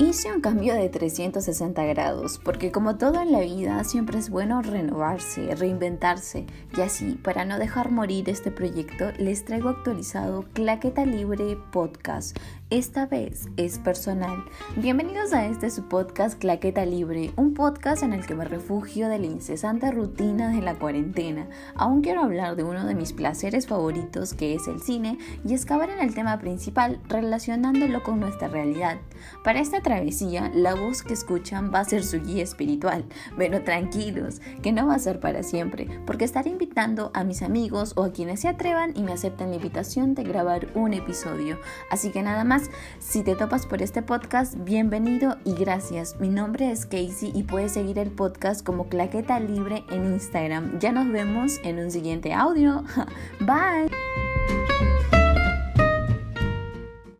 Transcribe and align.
Hice 0.00 0.32
un 0.32 0.40
cambio 0.40 0.74
de 0.74 0.88
360 0.88 1.84
grados, 1.86 2.38
porque 2.44 2.70
como 2.70 2.98
todo 2.98 3.20
en 3.20 3.32
la 3.32 3.40
vida, 3.40 3.82
siempre 3.82 4.20
es 4.20 4.30
bueno 4.30 4.62
renovarse, 4.62 5.52
reinventarse. 5.56 6.46
Y 6.76 6.82
así, 6.82 7.14
para 7.20 7.44
no 7.44 7.58
dejar 7.58 7.90
morir 7.90 8.30
este 8.30 8.52
proyecto, 8.52 9.10
les 9.18 9.44
traigo 9.44 9.70
actualizado 9.70 10.44
Claqueta 10.52 11.04
Libre 11.04 11.58
Podcast. 11.72 12.38
Esta 12.70 13.06
vez 13.06 13.48
es 13.56 13.78
personal. 13.78 14.44
Bienvenidos 14.76 15.32
a 15.32 15.46
este 15.46 15.70
su 15.70 15.88
podcast 15.88 16.38
Claqueta 16.38 16.84
Libre, 16.84 17.32
un 17.34 17.54
podcast 17.54 18.02
en 18.02 18.12
el 18.12 18.26
que 18.26 18.34
me 18.34 18.44
refugio 18.44 19.08
de 19.08 19.18
la 19.18 19.26
incesante 19.26 19.90
rutina 19.90 20.50
de 20.50 20.60
la 20.60 20.78
cuarentena. 20.78 21.48
Aún 21.74 22.02
quiero 22.02 22.22
hablar 22.22 22.56
de 22.56 22.64
uno 22.64 22.84
de 22.84 22.94
mis 22.94 23.14
placeres 23.14 23.66
favoritos, 23.66 24.34
que 24.34 24.54
es 24.54 24.68
el 24.68 24.80
cine, 24.80 25.18
y 25.44 25.54
excavar 25.54 25.88
en 25.88 26.00
el 26.00 26.14
tema 26.14 26.38
principal 26.38 27.00
relacionándolo 27.08 28.02
con 28.02 28.20
nuestra 28.20 28.48
realidad. 28.48 28.98
Para 29.42 29.60
esta 29.60 29.80
travesía, 29.88 30.52
la 30.54 30.74
voz 30.74 31.02
que 31.02 31.14
escuchan 31.14 31.72
va 31.74 31.80
a 31.80 31.84
ser 31.86 32.04
su 32.04 32.20
guía 32.20 32.42
espiritual, 32.42 33.06
pero 33.38 33.62
tranquilos, 33.62 34.42
que 34.60 34.70
no 34.70 34.86
va 34.86 34.94
a 34.94 34.98
ser 34.98 35.18
para 35.18 35.42
siempre, 35.42 35.88
porque 36.04 36.26
estaré 36.26 36.50
invitando 36.50 37.10
a 37.14 37.24
mis 37.24 37.40
amigos 37.40 37.94
o 37.96 38.04
a 38.04 38.12
quienes 38.12 38.40
se 38.40 38.48
atrevan 38.48 38.92
y 38.94 39.02
me 39.02 39.14
acepten 39.14 39.48
la 39.48 39.56
invitación 39.56 40.14
de 40.14 40.24
grabar 40.24 40.68
un 40.74 40.92
episodio. 40.92 41.58
Así 41.90 42.10
que 42.10 42.22
nada 42.22 42.44
más, 42.44 42.68
si 42.98 43.22
te 43.22 43.34
topas 43.34 43.64
por 43.64 43.80
este 43.80 44.02
podcast, 44.02 44.56
bienvenido 44.62 45.38
y 45.46 45.54
gracias. 45.54 46.20
Mi 46.20 46.28
nombre 46.28 46.70
es 46.70 46.84
Casey 46.84 47.32
y 47.34 47.44
puedes 47.44 47.72
seguir 47.72 47.98
el 47.98 48.10
podcast 48.10 48.62
como 48.62 48.90
Claqueta 48.90 49.40
Libre 49.40 49.84
en 49.90 50.04
Instagram. 50.04 50.80
Ya 50.80 50.92
nos 50.92 51.10
vemos 51.10 51.60
en 51.64 51.78
un 51.78 51.90
siguiente 51.90 52.34
audio. 52.34 52.84
Bye. 53.40 54.27